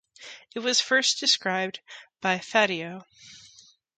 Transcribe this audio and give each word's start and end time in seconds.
It 0.55 0.61
was 0.61 0.81
first 0.81 1.19
described 1.19 1.79
by 2.21 2.39
Fatio. 2.39 3.05